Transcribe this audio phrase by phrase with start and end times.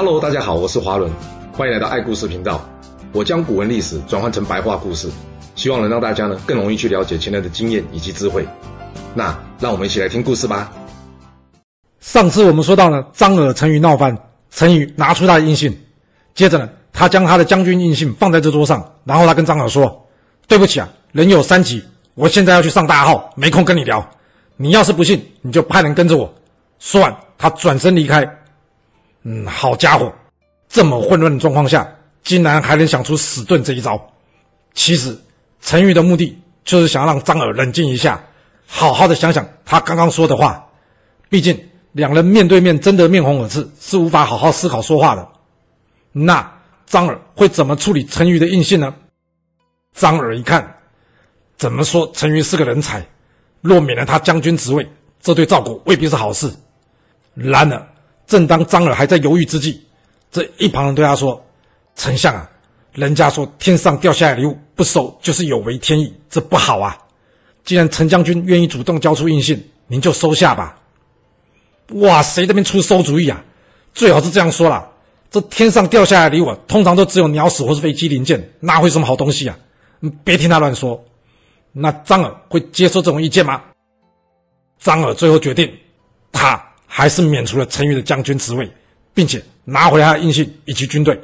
[0.00, 1.10] Hello，大家好，我是华伦，
[1.52, 2.64] 欢迎来到爱故事频道。
[3.12, 5.10] 我将古文历史转换成白话故事，
[5.56, 8.46] 希望能让大家呢更容易去了解前人的经验以及智慧。
[9.12, 10.70] 那让我们一起来听故事吧。
[11.98, 14.16] 上次我们说到呢，张耳陈语闹翻，
[14.52, 15.76] 陈语拿出他的印信，
[16.32, 20.06] 接着呢，他将他的将军印信放在这桌上，然后他跟张耳说
[20.46, 21.82] ：“对不起啊，人有三急，
[22.14, 24.08] 我现在要去上大号，没空跟你聊。
[24.56, 26.32] 你要是不信，你就派人跟着我。”
[26.78, 28.24] 说完，他转身离开。
[29.22, 30.12] 嗯，好家伙，
[30.68, 31.86] 这么混乱的状况下，
[32.22, 34.00] 竟然还能想出死遁这一招。
[34.74, 35.16] 其实，
[35.60, 38.22] 陈驭的目的就是想让张耳冷静一下，
[38.66, 40.64] 好好的想想他刚刚说的话。
[41.28, 41.58] 毕竟，
[41.92, 45.28] 两人面对面争得面红耳赤，是无法好好思考说话的。
[46.12, 46.50] 那
[46.86, 48.94] 张耳会怎么处理陈驭的印信呢？
[49.94, 50.76] 张耳一看，
[51.56, 53.04] 怎么说陈驭是个人才，
[53.60, 54.88] 若免了他将军职位，
[55.20, 56.50] 这对赵国未必是好事。
[57.34, 57.86] 然而，
[58.28, 59.82] 正当张耳还在犹豫之际，
[60.30, 61.42] 这一旁人对他说
[61.96, 62.48] ：“丞相啊，
[62.92, 66.96] 人家说天上掉下来礼物不收就是有违天意，这不好啊！
[67.64, 70.78] 既然陈将军愿意主动交出印信，您就收下吧。”
[71.94, 73.42] 哇，谁这边出馊主意啊？
[73.94, 74.86] 最好是这样说啦，
[75.30, 79.58] 这天上掉下来的礼物通常都只有鸟屎或是飞机零件，哪会什么好东西啊？
[80.00, 81.02] 你别听他乱说。
[81.72, 83.62] 那张耳会接受这种意见吗？
[84.78, 85.72] 张耳最后决定，
[86.30, 86.62] 他。
[86.90, 88.68] 还是免除了陈驭的将军职位，
[89.14, 91.20] 并且拿回他的印信以及军队。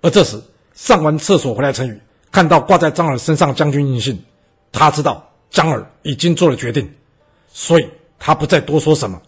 [0.00, 0.40] 而这时
[0.72, 4.18] 上完厕所回来，陈驭看到挂在张耳身上将军印信，
[4.70, 6.88] 他知道张耳已经做了决定，
[7.48, 9.20] 所以他不再多说什么，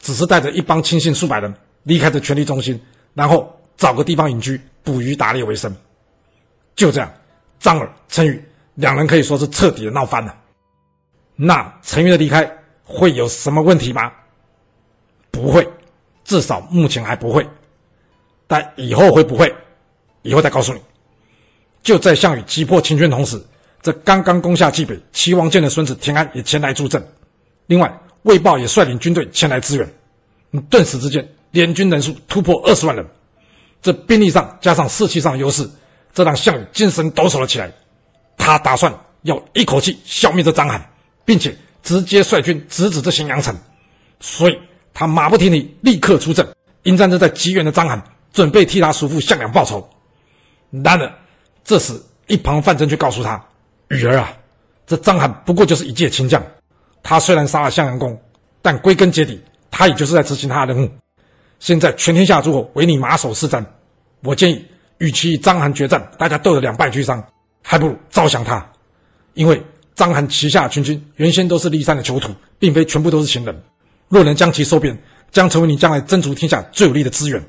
[0.00, 1.52] 只是带着一帮亲信数百人
[1.82, 2.80] 离开了权力中心，
[3.12, 5.74] 然后找个地方隐居，捕鱼打猎为生。
[6.74, 7.12] 就这样，
[7.60, 8.42] 张耳、陈驭
[8.76, 10.34] 两人可以说是彻底的闹翻了。
[11.36, 12.50] 那陈驭的离开
[12.84, 14.10] 会有什么问题吗？
[15.32, 15.66] 不会，
[16.24, 17.44] 至少目前还不会，
[18.46, 19.52] 但以后会不会？
[20.20, 20.80] 以后再告诉你。
[21.82, 23.42] 就在项羽击破秦军同时，
[23.80, 27.04] 这刚刚攻下济北，齐王建的孙子田安也前来助阵。
[27.66, 27.92] 另外，
[28.22, 29.92] 魏豹也率领军队前来支援。
[30.70, 33.04] 顿时之间，联军人数突破二十万人。
[33.80, 35.68] 这兵力上加上士气上的优势，
[36.12, 37.72] 这让项羽精神抖擞了起来。
[38.36, 40.80] 他打算要一口气消灭这章邯，
[41.24, 43.56] 并且直接率军直指这咸阳城。
[44.20, 44.56] 所以。
[44.94, 46.46] 他马不停蹄，立刻出阵，
[46.82, 48.00] 迎战正在极远的章邯，
[48.32, 49.88] 准备替他叔父项梁报仇。
[50.70, 51.12] 然而，
[51.64, 53.42] 这时一旁范增却告诉他
[53.88, 54.32] ：“羽儿啊，
[54.86, 56.42] 这张邯不过就是一介清将，
[57.02, 58.20] 他虽然杀了项梁公，
[58.60, 60.90] 但归根结底，他也就是在执行他的任务。
[61.58, 63.64] 现在全天下诸侯唯你马首是瞻，
[64.22, 64.64] 我建议，
[64.98, 67.22] 与其与章邯决战，大家斗得两败俱伤，
[67.62, 68.66] 还不如招降他。
[69.34, 69.62] 因为
[69.94, 73.62] 章邯旗下群军原先都是骊山的囚徒，并非全部都是秦人。”
[74.12, 74.94] 若能将其收编，
[75.30, 77.42] 将成为你将来征服天下最有力的资源。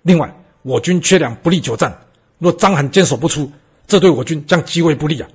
[0.00, 1.94] 另外，我军缺粮，不利久战。
[2.38, 3.52] 若章邯坚守不出，
[3.86, 5.28] 这对我军将极为不利啊！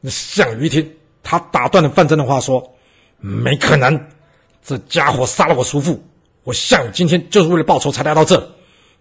[0.00, 2.74] 那项羽一听，他打断了范增的话，说
[3.22, 4.04] ：“没可能，
[4.64, 6.02] 这家伙杀了我叔父，
[6.42, 8.52] 我项羽今天就是为了报仇才来到这。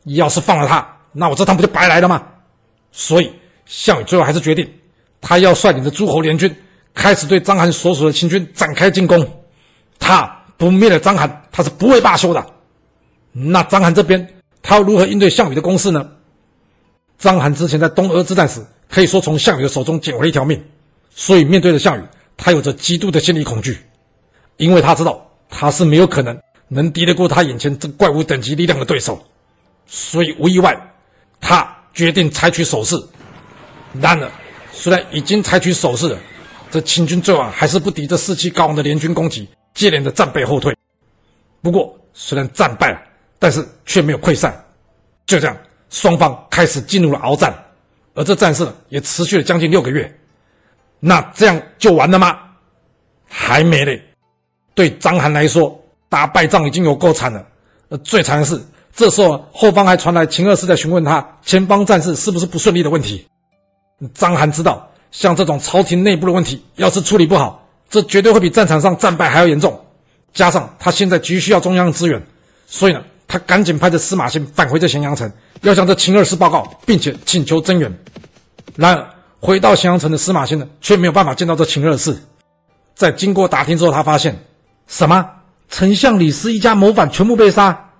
[0.04, 2.24] 要是放了他，那我这趟不就白来了吗？”
[2.94, 3.34] 所以，
[3.66, 4.72] 项羽最后还是决定，
[5.22, 6.56] 他要率领着诸侯联军，
[6.94, 9.28] 开始对章邯所属的秦军展开进攻。
[9.98, 10.42] 他。
[10.64, 12.46] 不灭了章邯，他是不会罢休的。
[13.34, 14.26] 那章邯这边，
[14.62, 16.10] 他要如何应对项羽的攻势呢？
[17.18, 20.64] 章邯之前在东阿之战时，可以说从项羽的手中捡回一条命，
[21.14, 22.04] 所以面对着项羽，
[22.38, 23.78] 他有着极度的心理恐惧，
[24.56, 29.22] 因为他知道他是没有可能能敌得过他眼前这怪物等级力量的对手，
[29.86, 30.80] 所以无意外，
[31.42, 32.96] 他决定采取守势。
[34.00, 34.32] 然而，
[34.72, 36.18] 虽然已经采取守势了，
[36.72, 39.46] 这秦军最晚还是不敌这士气高昂的联军攻击。
[39.74, 40.76] 接连的战备后退，
[41.62, 43.02] 不过虽然战败了，
[43.40, 44.54] 但是却没有溃散。
[45.26, 45.58] 就这样，
[45.90, 47.54] 双方开始进入了鏖战，
[48.14, 50.20] 而这战事也持续了将近六个月。
[51.00, 52.38] 那这样就完了吗？
[53.28, 54.04] 还没嘞。
[54.76, 55.80] 对章邯来说，
[56.10, 57.46] 打败仗已经有够惨了。
[57.90, 58.62] 而最惨的是，
[58.94, 63.28] 这时候后方还传来秦二世在询问他前方战事是不是不顺利的问题。
[64.14, 67.63] 章邯知道，像这种朝廷内部的问题，要是处理不好，
[67.94, 69.80] 这绝对会比战场上战败还要严重，
[70.34, 72.20] 加上他现在急需要中央支援，
[72.66, 75.32] 所以呢，他赶紧派着司马欣返回这咸阳城，
[75.62, 77.96] 要向这秦二世报告，并且请求增援。
[78.76, 79.08] 然而，
[79.40, 82.18] 回到咸阳城的司马欣呢，却没有办法见到这秦二世。
[82.96, 84.36] 在经过打听之后，他发现
[84.88, 85.30] 什么？
[85.70, 87.92] 丞相李斯一家谋反，全部被杀，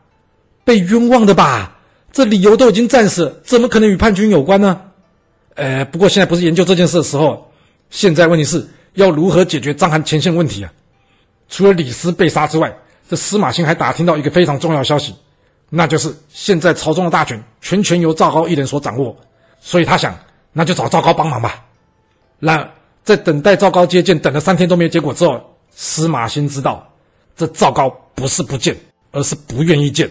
[0.64, 1.78] 被冤枉的吧？
[2.12, 4.82] 这理由都已经战死了，怎么可能与叛军有关呢？
[5.54, 7.52] 呃，不过现在不是研究这件事的时候，
[7.92, 8.68] 现在问题是。
[8.94, 10.72] 要如何解决章邯前线问题啊？
[11.50, 12.76] 除了李斯被杀之外，
[13.10, 15.14] 这司马欣还打听到一个非常重要消息，
[15.70, 19.16] 那就是现在朝中的大权全权由赵高一人所掌握，
[19.60, 20.18] 所以他想，
[20.52, 21.64] 那就找赵高帮忙吧。
[22.40, 22.70] 然而，
[23.04, 25.40] 在等待赵高接见，等了三天都没有结果之后，
[25.72, 26.88] 司马欣知道，
[27.36, 28.76] 这赵高不是不见，
[29.12, 30.10] 而是不愿意见。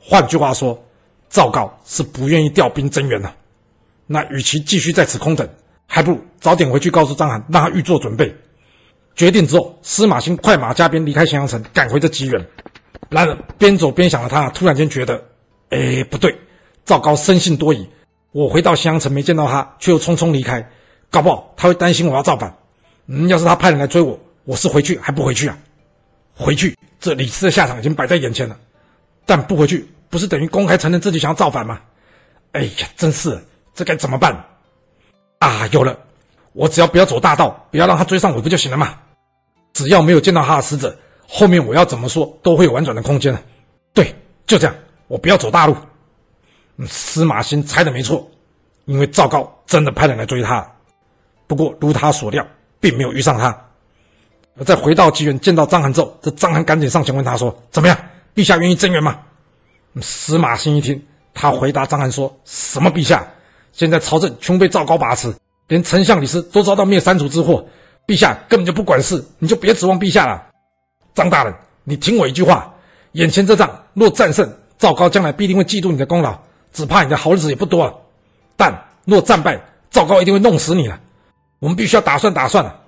[0.00, 0.80] 换句话说，
[1.28, 3.34] 赵高是不愿意调兵增援了。
[4.06, 5.48] 那与其继续在此空等，
[5.92, 8.32] 还不如早点回去告诉章邯，让他预做准备。
[9.16, 12.46] 决定之后，司马欣快马加鞭离开咸阳城，赶回这吉原。
[13.08, 15.20] 然而边走边想的他，突然间觉得，
[15.70, 16.32] 哎，不对，
[16.84, 17.84] 赵高生性多疑，
[18.30, 20.64] 我回到咸阳城没见到他，却又匆匆离开，
[21.10, 22.56] 搞不好他会担心我要造反。
[23.08, 25.58] 嗯，要是他派人来追我，我是回去还不回去啊？
[26.36, 28.56] 回去，这李斯的下场已经摆在眼前了。
[29.26, 31.80] 但不回去，不是等于公开承认自己想要造反吗？
[32.52, 33.36] 哎呀，真是，
[33.74, 34.46] 这该怎么办？
[35.40, 35.98] 啊，有了，
[36.52, 38.94] 我只要不要走大道，不要让他追上我不就行了吗？
[39.72, 40.96] 只要没有见到他的使者，
[41.26, 43.36] 后面我要怎么说都会有婉转的空间。
[43.94, 44.14] 对，
[44.46, 44.74] 就这样，
[45.08, 45.74] 我不要走大路。
[46.76, 48.30] 嗯，司马欣猜的没错，
[48.84, 50.66] 因为赵高真的派人来追他，
[51.46, 52.46] 不过如他所料，
[52.78, 53.58] 并没有遇上他。
[54.58, 57.96] 而在回到棘原见到张邯之后，这张邯赶紧上前问他说：“怎么样，
[58.34, 59.18] 陛下愿意增援吗？”
[60.02, 61.02] 司马欣一听，
[61.32, 63.26] 他回答张邯说：“什么陛下？
[63.80, 65.34] 现在朝政全被赵高把持，
[65.68, 67.64] 连丞相李斯都遭到灭三族之祸。”
[68.06, 70.48] 陛下根本就不管事，你就别指望陛下了。
[71.14, 71.54] 张大人，
[71.84, 72.74] 你听我一句话，
[73.12, 76.38] 眼前这仗若战胜，赵高将来必定会嫉妒你的功劳，
[76.74, 77.94] 只怕你的好日子也不多了。
[78.54, 79.58] 但若战败，
[79.90, 81.00] 赵高一定会弄死你了。
[81.58, 82.80] 我们必须要打算打算了。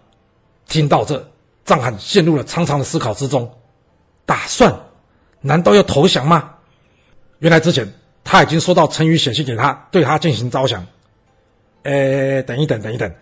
[0.68, 1.26] 听到这，
[1.64, 3.50] 章邯陷入了长长的思考之中。
[4.26, 4.78] 打算？
[5.40, 6.50] 难道要投降吗？
[7.38, 7.90] 原来之前
[8.24, 10.86] 他已经收到陈驭写信给他，对他进行招降。
[11.82, 13.12] 哎，等一等，等一等，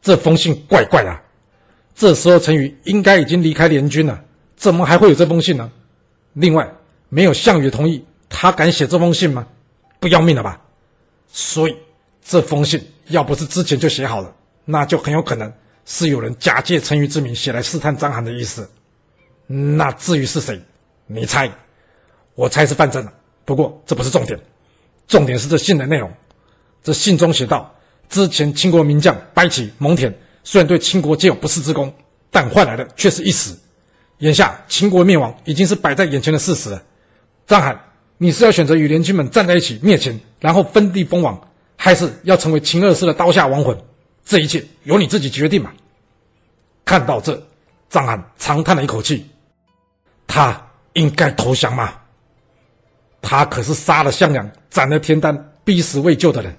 [0.00, 1.20] 这封信怪怪的。
[1.94, 4.22] 这时候，陈驭应该已经离开联军了，
[4.56, 5.70] 怎么还会有这封信呢？
[6.34, 6.68] 另外，
[7.08, 9.46] 没有项羽同意，他敢写这封信吗？
[10.00, 10.60] 不要命了吧？
[11.28, 11.76] 所以，
[12.24, 14.34] 这封信要不是之前就写好了，
[14.64, 15.52] 那就很有可能
[15.84, 18.68] 是有人假借陈驭之名写来试探张邯的意思。
[19.46, 20.60] 那至于是谁，
[21.06, 21.50] 你猜？
[22.34, 23.12] 我猜是范增了。
[23.44, 24.38] 不过这不是重点，
[25.06, 26.10] 重点是这信的内容。
[26.82, 27.72] 这信中写道：
[28.08, 30.12] 之前秦国名将白起、蒙恬。
[30.42, 31.92] 虽然对秦国皆有不世之功，
[32.30, 33.58] 但换来的却是一死。
[34.18, 36.82] 眼下秦国灭亡已经是摆在眼前的事实了。
[37.46, 37.76] 章邯，
[38.18, 41.40] 你是要选择与联军们站在一起灭秦，然后分地封王，
[41.76, 43.76] 还是要成为秦二世的刀下亡魂？
[44.24, 45.72] 这一切由你自己决定嘛。
[46.84, 47.42] 看到这，
[47.88, 49.26] 章邯长叹了一口气。
[50.26, 50.62] 他
[50.94, 51.94] 应该投降吗？
[53.24, 56.54] 他可是杀了项梁、斩了田单、逼死魏咎的人。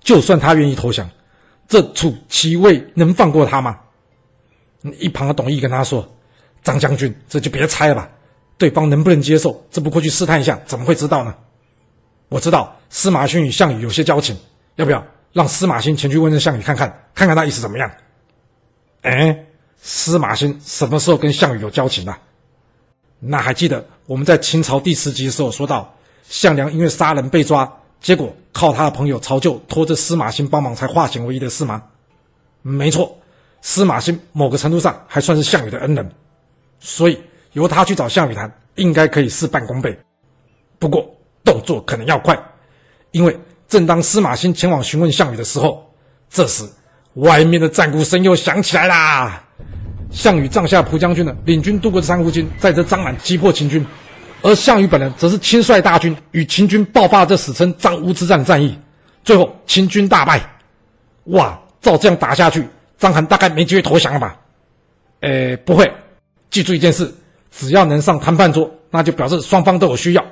[0.00, 1.08] 就算他愿意投降。
[1.66, 3.78] 这楚其位能放过他吗？
[4.98, 6.08] 一旁的董翳跟他说
[6.62, 8.08] ：“张将军，这就别猜了吧，
[8.56, 9.62] 对方能不能接受？
[9.70, 11.34] 这不过去试探一下，怎么会知道呢？”
[12.30, 14.36] 我知道司马欣与项羽有些交情，
[14.76, 17.90] 要不要让司马欣前去问问项羽看看，看看他意思怎么样？
[19.02, 19.44] 哎，
[19.76, 22.18] 司马欣什么时候跟项羽有交情啊？
[23.18, 25.94] 那还记得我们在秦朝第十集的时候说到，
[26.30, 27.70] 项梁因为杀人被抓。
[28.00, 31.82] 结果靠他的朋友曹咎拖着司马欣帮忙才化险为夷的事吗？
[32.62, 33.14] 没错，
[33.60, 36.10] 司马欣某个程度上还算是项羽的恩人，
[36.80, 37.20] 所以
[37.52, 39.98] 由他去找项羽谈，应该可以事半功倍。
[40.78, 41.06] 不过
[41.44, 42.34] 动作可能要快，
[43.10, 43.38] 因为
[43.68, 45.86] 正当司马欣前往询问项羽的时候，
[46.30, 46.66] 这时
[47.14, 49.44] 外面的战鼓声又响起来啦。
[50.10, 53.84] 项羽帐下蒲将军呢，领军渡过珊瑚津，载着张览击破秦军。
[54.40, 58.78] 而项羽本人则是亲率大军与秦军爆发这史称“张乌之战”的战役，
[59.24, 60.40] 最后秦军大败。
[61.24, 62.66] 哇，照这样打下去，
[62.98, 64.36] 章邯大概没机会投降了吧？
[65.20, 65.92] 诶，不会，
[66.50, 67.12] 记住一件事：
[67.50, 70.24] 只要能上谈判桌，那就表示双方都有需要。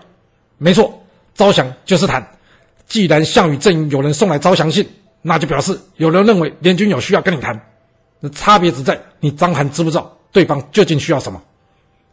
[0.59, 1.02] 没错，
[1.35, 2.25] 招降就是谈。
[2.87, 4.88] 既然项羽阵营有人送来招降信，
[5.21, 7.61] 那就表示有人认为联军有需要跟你谈。
[8.20, 11.42] 那差别只在你张邯知不知道对方究竟需要什么？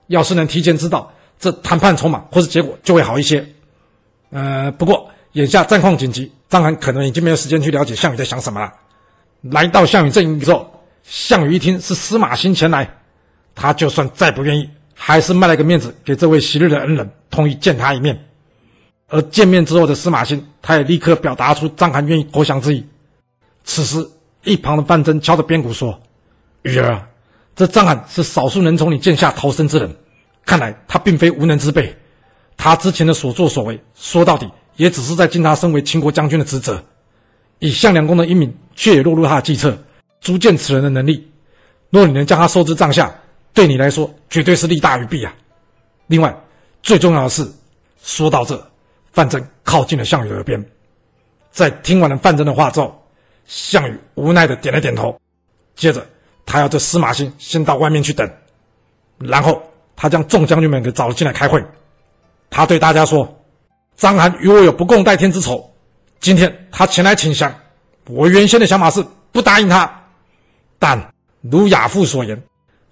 [0.08, 1.12] 要是能提前知道。
[1.40, 3.46] 这谈判筹码或是结果就会好一些，
[4.30, 8.72] 呃，不过眼下战况紧急，张邯可能已经没有时间去了解项羽在想什么了。
[9.42, 12.90] 来到项羽阵营之后，项羽一听是司马欣前来，
[13.56, 18.18] 他就算再不愿意，还是卖了个面子给这位昔日的恩人，同意见他一面。
[19.10, 22.86] 而见面之后的司马欣，他也立刻表达出张邯愿意投降之意。
[23.66, 24.08] 此时，
[24.44, 26.00] 一旁的范增敲着边鼓说
[26.64, 27.08] ：“羽儿，
[27.56, 29.96] 这章邯是少数能从你剑下逃生之人。”
[30.46, 31.96] 看来他并非无能之辈，
[32.58, 36.84] 他之前的所作所为，说到底也只是在尽他身为秦国将军的职责。
[37.60, 39.78] 以项梁公的英明，却也落入他的计策，
[40.20, 41.26] 足见此人的能力。
[41.90, 43.14] 若你能将他收之帐下，
[43.54, 45.34] 对你来说绝对是利大于弊啊！
[46.08, 46.36] 另外，
[46.82, 47.48] 最重要的是，
[48.02, 48.62] 说到这，
[49.14, 50.62] 范增靠近了项羽耳边，
[51.52, 53.03] 在听完了范增的话之后，
[53.46, 55.20] 项羽无奈的点了点头，
[55.76, 56.06] 接着
[56.46, 58.30] 他要这司马欣先到外面去等，
[59.20, 59.62] 然后
[59.96, 61.64] 他将众将军们给找了进来开会，
[62.50, 63.28] 他对大家说
[63.96, 65.72] ：“章邯与我有不共戴天之仇，
[66.20, 67.54] 今天他前来请降，
[68.08, 70.04] 我原先的想法是不答应他，
[70.80, 72.42] 但如亚父所言，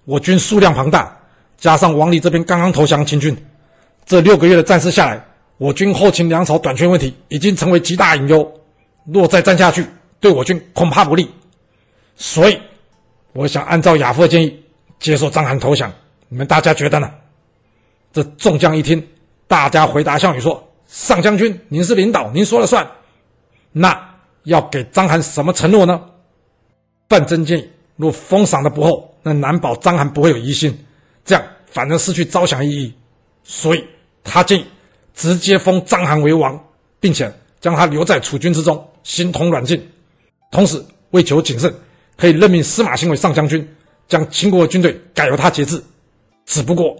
[0.04, 1.16] 我军数量庞大，
[1.56, 3.36] 加上王离这边刚刚投降秦军。”
[4.04, 5.24] 这六个月的战事下来，
[5.58, 8.52] 我军后勤粮草短缺问题已经成为极大隐忧。
[9.06, 9.86] 若再战下去，
[10.22, 11.28] 对我军恐怕不利。
[12.16, 12.58] 所以，
[13.32, 14.62] 我想按照亚父的建议，
[15.00, 15.92] 接受章邯投降。
[16.28, 17.12] 你们大家觉得呢？
[18.12, 19.04] 这众将一听，
[19.48, 22.88] 大家回答项羽说：“上将军，您是领导，您说了算。
[23.72, 26.00] 那要给章邯什么承诺呢？”
[27.08, 30.78] 范增建议：若封赏的不厚，那难保章邯不会有疑心，
[31.24, 32.94] 这样反而失去招降意义。
[33.42, 33.84] 所以，
[34.22, 34.64] 他建议
[35.14, 36.58] 直接封章邯为王，
[37.00, 39.84] 并且将他留在楚军之中，形同软禁。
[40.52, 40.80] 同时，
[41.10, 41.74] 为求谨慎，
[42.16, 43.66] 可以任命司马欣为上将军，
[44.06, 45.82] 将秦国的军队改由他节制。
[46.46, 46.96] 只不过，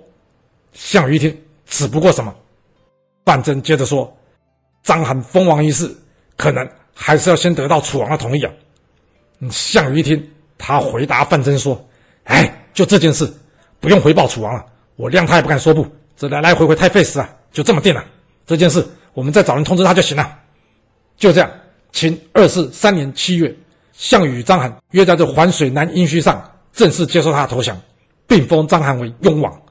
[0.73, 2.35] 项羽一听，只不过什么？
[3.25, 4.13] 范增接着说
[4.83, 5.95] ：“章邯封王一事，
[6.37, 8.51] 可能还是要先得到楚王的同意啊。”
[9.51, 11.89] 项羽一听，他回答范增说
[12.25, 13.31] ：“哎，就这件事，
[13.81, 14.65] 不用回报楚王了，
[14.97, 18.05] 我谅他也不敢说不。”这来来回回太费时啊，就这么定了。
[18.47, 20.39] 这件事我们再找人通知他就行了。
[21.17, 21.51] 就这样，
[21.93, 23.55] 秦二世三年七月，
[23.93, 27.79] 项羽与章邯约在这环水南阴虚上，正式接受他的投降，
[28.27, 29.63] 并封章邯为雍王。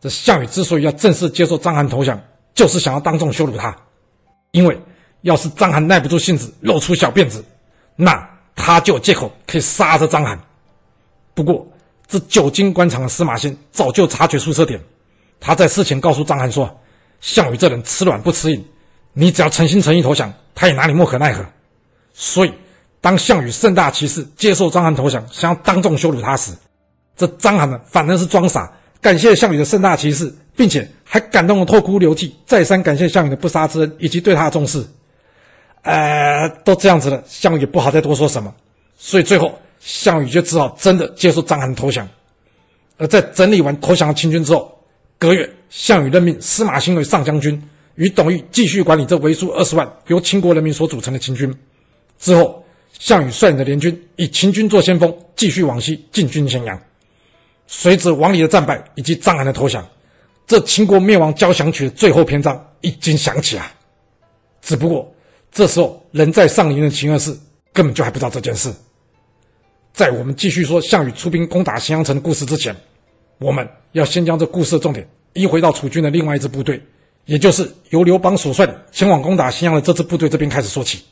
[0.00, 2.20] 这项羽之所以要正式接受章邯投降，
[2.54, 3.74] 就是想要当众羞辱他，
[4.50, 4.78] 因为
[5.22, 7.44] 要是章邯耐不住性子，露出小辫子，
[7.94, 10.36] 那他就有借口可以杀这章邯。
[11.32, 11.66] 不过，
[12.08, 14.80] 这久经官场的司马欣早就察觉出这点。
[15.38, 16.80] 他在事前告诉章邯说
[17.20, 18.64] ：“项羽这人吃软不吃硬，
[19.12, 21.46] 你只要诚心诚意投降，他也拿你莫可奈何。”
[22.12, 22.52] 所以，
[23.00, 26.50] 当项羽盛大其事接受章邯投降，想要当众羞辱他时，
[27.16, 34.84] 这章邯呢反而是装傻，感谢项羽的盛大其事，并且还感动的痛哭流涕，再三感谢项羽的不杀之恩以及对他的重视。
[35.82, 38.52] 呃，都这样子了，项羽也不好再多说什么，
[38.96, 42.08] 所以最后项羽就只好真的接受章邯投降。
[42.98, 44.74] 而在整理完投降的秦军之后，
[45.18, 47.62] 隔月，项羽任命司马欣为上将军，
[47.96, 51.54] 与董翳继续管理这为数二十万由秦国人民所组成的秦军。
[52.18, 52.64] 之后，
[52.98, 56.80] 项羽率领的联军以秦军做先锋，继续往西进军咸阳。
[57.66, 59.86] 随着王离的战败以及章邯的投降，
[60.46, 63.72] 这秦国灭亡交响曲的最后篇章已经响起啊！
[64.62, 65.12] 只不过
[65.50, 67.36] 这时候人在上林的秦二世
[67.72, 68.72] 根本就还不知道这件事。
[69.92, 72.76] 在我们继续说项羽出兵攻打咸阳城的故事之前，
[73.38, 76.80] 我们要先将这故事的重点移回到楚军的另外一支部队，
[77.26, 81.04] 也就是由刘邦所率的前往攻打咸阳的这支部队这边开始说起。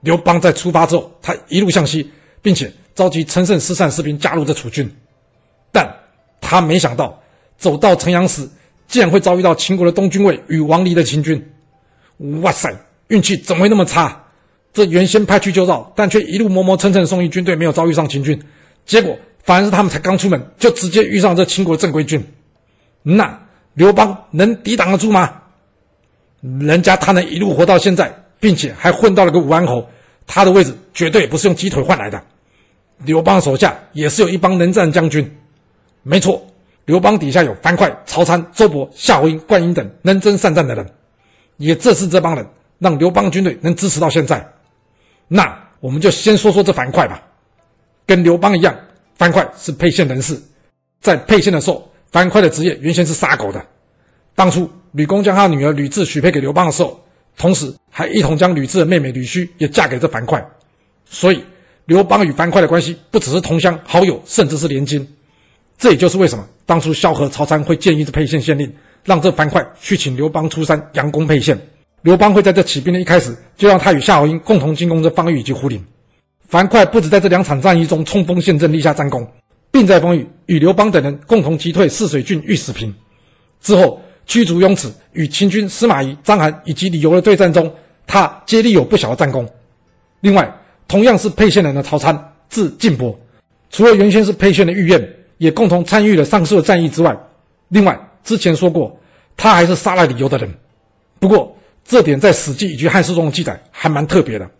[0.00, 4.90] 刘邦在出发之后，他一路向西，并且召集陈胜、失散士兵加入这楚军，
[5.70, 5.94] 但
[6.40, 7.20] 他没想到
[7.58, 8.48] 走到城阳时，
[8.88, 11.52] 竟然会遭遇到秦国的东军卫与王离的秦军。
[12.40, 12.74] 哇塞，
[13.08, 14.24] 运气怎么会那么差？
[14.72, 18.42] 这原先派去救赵，但却一路磨磨蹭蹭送一军队，没有遭遇上秦军，
[18.84, 19.18] 结果。
[19.42, 22.20] 反而是他们才刚出门，就直接遇上这秦国正规军，
[23.04, 23.45] 那
[23.76, 25.42] 刘邦能抵挡得住吗？
[26.40, 29.86] 人家他能一路活到现在，并且还混到了个武安侯，
[30.26, 32.22] 他的位置绝对不是用鸡腿换来的。
[33.04, 35.30] 刘邦手下也是有一帮能战将军，
[36.02, 36.42] 没错，
[36.86, 40.90] 刘邦底下有樊哙、曹参、周勃、夏侯婴、灌婴等能征善战的人，
[41.58, 42.46] 也正是这帮人
[42.78, 44.42] 让刘邦军队能支持到现在。
[45.28, 47.22] 那我们就先说说这樊哙吧，
[48.06, 48.74] 跟刘邦一样。
[49.16, 50.40] 樊哙是沛县人士，
[51.02, 53.64] 在沛县的时候，樊哙的职业原先是杀狗的。
[54.34, 57.00] 当初吕公将他女儿吕雉许配给刘邦的时候，
[57.36, 60.42] 同时还一同将吕雉的妹妹吕须也嫁给这樊哙。
[61.04, 61.42] 所以
[61.84, 65.06] 刘邦与樊哙的关系不只是同乡好友，甚至是连襟。
[65.78, 68.72] 这也就是为什么当初萧何、曹参会建议这沛县县令
[69.04, 71.58] 让这樊哙去请刘邦出山佯攻沛县。
[72.02, 75.84] 刘邦会在这起兵的一开始就让他与夏侯婴共同进攻这方域以及胡陵。
[76.48, 79.26] 樊哙不止在这两场战役中冲锋陷阵立下战功，
[79.76, 82.94] 并在风雨与刘邦等人共同击退泗水郡尉史平。
[83.60, 87.70] 之后驱逐雍齿，与秦军司马懿、章邯以及李由的对战中，
[88.06, 89.46] 他皆立有不小的战功。
[90.20, 90.50] 另外，
[90.88, 93.20] 同样是沛县人的曹参，字晋伯，
[93.68, 97.14] 除了原先是沛县的御苑，也共同参与了上述的战役之外，
[97.68, 98.98] 另外之前说过，
[99.36, 100.50] 他还是杀了李由的人。
[101.20, 101.54] 不过
[101.84, 104.50] 这点在《史记》以及《汉书》中的记载还蛮特别的。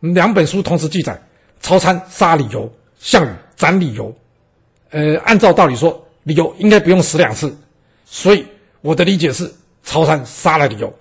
[0.00, 1.20] 两本书同时记载，
[1.60, 4.16] 曹参杀李由，项羽斩李由。
[4.90, 7.54] 呃，按照道理说，李由应该不用死两次，
[8.04, 8.46] 所以
[8.80, 9.52] 我的理解是，
[9.82, 10.92] 曹参杀了李由，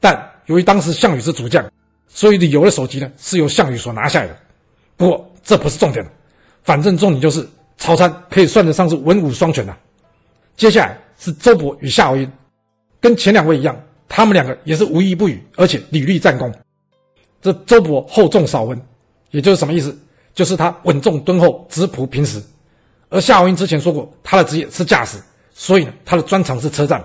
[0.00, 1.64] 但由于当时项羽是主将，
[2.08, 4.36] 所以李由的首级呢是由项羽所拿下来的。
[4.96, 6.04] 不过这不是重点，
[6.64, 9.76] 反正重点就是曹参可以算得上是文武双全的。
[10.56, 12.30] 接下来是周勃与夏侯婴，
[13.00, 16.52] 跟前两位一样，他们两个也是无一不语，而且屡立战功。
[17.40, 18.80] 这周勃厚重少文，
[19.30, 19.96] 也就是什么意思？
[20.34, 22.42] 就是他稳重敦厚，质朴平实。
[23.10, 25.18] 而夏侯婴之前说过，他的职业是驾驶，
[25.52, 27.02] 所以呢，他的专长是车战。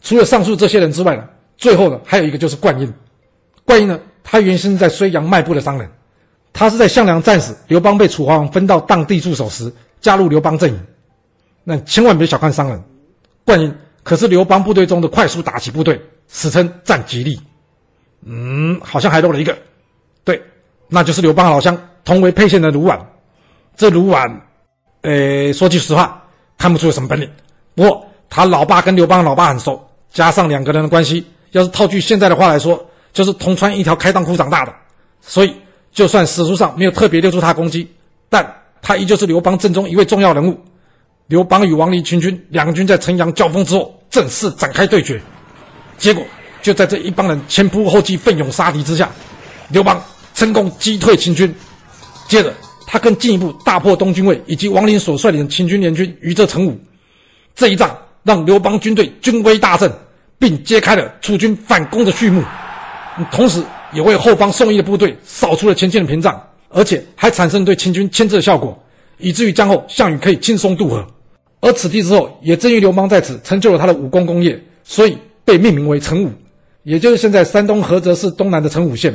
[0.00, 2.92] 除了上述这些人之外呢，最后呢，还有一个就是灌婴。
[3.64, 5.88] 灌婴呢，他原先在睢阳卖布的商人，
[6.52, 10.80] 他是在项梁战死，刘邦被楚怀王分到当地驻守时，加入刘邦阵营。
[11.62, 12.82] 那千万别小看商人，
[13.44, 17.38] 灌婴可是刘邦部队中的快速打击部队，史称战吉利。
[18.24, 19.56] 嗯，好像还漏了一个，
[20.24, 20.42] 对，
[20.88, 22.98] 那就是刘邦老乡同为沛县的卢绾。
[23.76, 24.32] 这卢绾，
[25.02, 26.22] 呃，说句实话，
[26.58, 27.28] 看不出有什么本领。
[27.74, 29.80] 不过他老爸跟刘邦老爸很熟。
[30.12, 34.74] 加上两个人的关系，要是套句现在的话来说，就是同穿一条开裆裤长大的。
[35.22, 35.56] 所以，
[35.90, 37.90] 就算史书上没有特别列出他功绩，
[38.28, 38.46] 但
[38.82, 40.60] 他依旧是刘邦阵中一位重要人物。
[41.28, 45.18] 刘邦与王离秦军两军在城阳交锋之后，正式展开对决。
[45.96, 46.22] 结果
[46.60, 49.10] 就在这一帮人前仆后继、奋勇杀敌之下，
[49.68, 49.98] 刘邦
[50.34, 51.54] 成功击退秦军。
[52.28, 52.52] 接着，
[52.92, 56.78] 他更进一步大破东军卫以及王离所率领的秦军联军于这成武。
[57.54, 57.96] 这一仗。
[58.24, 59.92] 让刘邦军队军威大振，
[60.38, 62.40] 并揭开了楚军反攻的序幕，
[63.32, 63.60] 同时
[63.92, 68.80] 也为后方宋义的部队扫除了前线的屏障，而且还产生对秦军牵制的效果，
[69.18, 71.04] 以至于战后项羽可以轻松渡河。
[71.60, 76.30] 而此地之后，也正因刘邦在此成就了他的武功功业，所以被命名为成武，
[76.84, 79.12] 也就是现在山东菏泽市东南的成武县。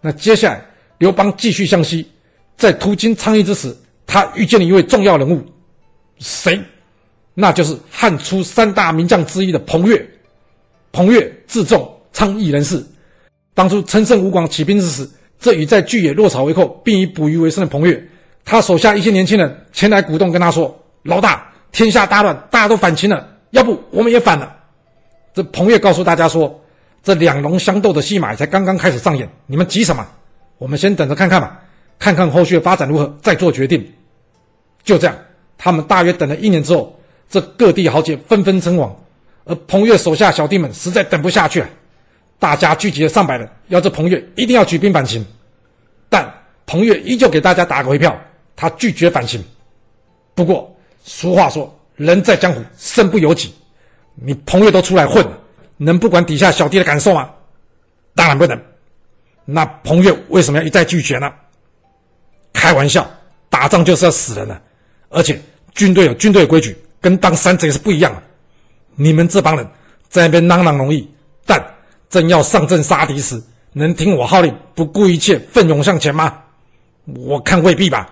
[0.00, 0.64] 那接下来，
[0.96, 2.06] 刘邦继续向西，
[2.56, 5.44] 在途经昌邑之时，他遇见了一位重要人物，
[6.18, 6.60] 谁？
[7.34, 10.08] 那就是汉初三大名将之一的彭越。
[10.92, 12.84] 彭越字仲，昌邑人士。
[13.54, 15.08] 当初陈胜吴广起兵之时，
[15.40, 18.00] 这与在巨野落草为寇，并以捕鱼为生的彭越，
[18.44, 24.56] 他手下一些年轻人前来鼓动，跟他说：“老大，天下大乱，大家都反秦了，要不我们也反了。”
[25.34, 26.60] 这彭越告诉大家说
[27.02, 30.06] ：“这两龙相斗的戏码才刚刚开始上演，你们急什么？
[30.58, 31.60] 我们先等着看看吧，
[31.98, 33.92] 看看后续的发展如何，再做决定。”
[34.84, 35.16] 就这样，
[35.56, 36.98] 他们大约等了一年之后。
[37.26, 38.94] 这各地豪杰纷纷称王，
[39.44, 41.68] 而彭越手下小弟们实在等不下去了，
[42.38, 45.24] 大家聚集了上百人，要这彭越一定要举兵反秦。
[46.08, 46.32] 但
[46.64, 48.16] 彭越依旧给大家打回票，
[48.54, 49.42] 他拒绝反秦。
[50.34, 53.52] 不过俗话说，人在江湖身不由己，
[54.14, 55.36] 你彭越都出来混了，
[55.78, 57.30] 能不管底下小弟的感受吗？
[58.14, 58.60] 当然不能。
[59.44, 61.32] 那彭越为什么要一再拒绝呢？
[62.54, 63.06] 开玩笑，
[63.50, 64.58] 打仗就是要死人的，
[65.10, 65.38] 而且
[65.74, 66.74] 军队有军队的规矩。
[67.00, 68.22] 跟当山贼是不一样的，
[68.94, 69.68] 你们这帮人
[70.08, 71.06] 在那边嚷嚷容易，
[71.44, 71.62] 但
[72.08, 73.38] 真要上阵杀敌时，
[73.74, 76.42] 能听我号令，不顾一切奋勇向前吗？
[77.04, 78.10] 我看未必吧。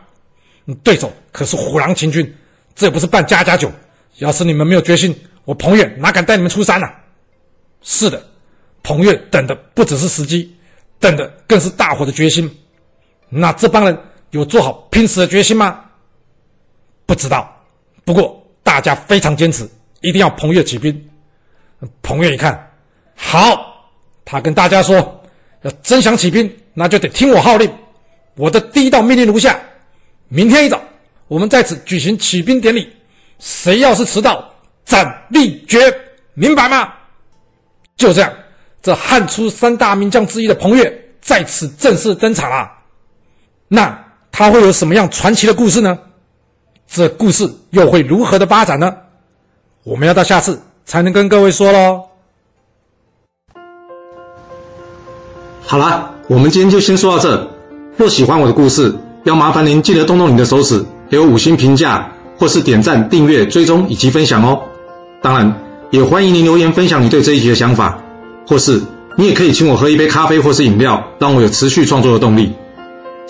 [0.82, 2.30] 对手可是虎狼秦军，
[2.74, 3.72] 这不是办家家酒。
[4.18, 6.86] 要是你们没有决心，我彭越哪敢带你们出山呢？
[7.80, 8.22] 是的，
[8.82, 10.54] 彭越等的不只是时机，
[11.00, 12.54] 等的更是大伙的决心。
[13.30, 13.98] 那这帮人
[14.32, 15.80] 有做好拼死的决心吗？
[17.06, 17.64] 不知道。
[18.04, 18.38] 不过。
[18.64, 19.68] 大家非常坚持，
[20.00, 21.10] 一定要彭越起兵。
[22.00, 22.72] 彭越一看，
[23.14, 23.90] 好，
[24.24, 25.20] 他跟大家说，
[25.62, 27.70] 要真想起兵，那就得听我号令。
[28.36, 29.60] 我的第一道命令如下：
[30.28, 30.80] 明天一早，
[31.26, 32.90] 我们在此举行起兵典礼，
[33.40, 34.48] 谁要是迟到，
[34.86, 35.92] 斩立决，
[36.32, 36.94] 明白吗？
[37.96, 38.32] 就这样，
[38.80, 42.72] 这汉初三大名将之一的彭越在此正式登场了。
[43.68, 44.01] 那
[44.32, 45.96] 他会有什么样传奇的故事呢？
[46.88, 48.92] 这故事又会如何的发展呢？
[49.84, 52.02] 我们要到下次才能跟各位说喽。
[55.64, 57.50] 好啦，我们今天就先说到这。
[57.96, 64.62] 若喜欢我的故事，要麻烦您记得动动你的手指，给我五星评价，或是点赞、订阅、追踪以及分享哦。
[65.22, 65.54] 当然，
[65.90, 68.02] 也欢迎您留言分享你对这一集的想法，
[68.46, 68.82] 或是
[69.16, 72.52] 你也可以请我喝一杯咖啡或是饮料，让我有持续创作的动力。